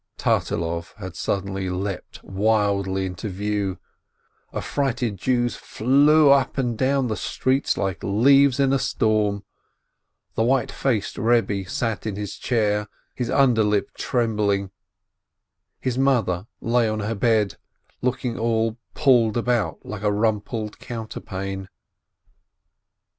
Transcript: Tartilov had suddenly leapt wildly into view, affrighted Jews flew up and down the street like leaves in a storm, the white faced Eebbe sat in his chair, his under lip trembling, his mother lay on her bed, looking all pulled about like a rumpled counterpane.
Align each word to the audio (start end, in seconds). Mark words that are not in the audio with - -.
Tartilov 0.17 0.93
had 0.97 1.15
suddenly 1.15 1.69
leapt 1.69 2.23
wildly 2.23 3.05
into 3.05 3.29
view, 3.29 3.77
affrighted 4.51 5.15
Jews 5.17 5.55
flew 5.55 6.31
up 6.31 6.57
and 6.57 6.75
down 6.75 7.05
the 7.07 7.15
street 7.15 7.77
like 7.77 8.01
leaves 8.03 8.59
in 8.59 8.73
a 8.73 8.79
storm, 8.79 9.43
the 10.33 10.41
white 10.41 10.71
faced 10.71 11.17
Eebbe 11.17 11.69
sat 11.69 12.07
in 12.07 12.15
his 12.15 12.37
chair, 12.37 12.87
his 13.13 13.29
under 13.29 13.63
lip 13.63 13.91
trembling, 13.93 14.71
his 15.79 15.99
mother 15.99 16.47
lay 16.61 16.89
on 16.89 17.01
her 17.01 17.13
bed, 17.13 17.57
looking 18.01 18.39
all 18.39 18.79
pulled 18.95 19.37
about 19.37 19.85
like 19.85 20.01
a 20.01 20.11
rumpled 20.11 20.79
counterpane. 20.79 21.67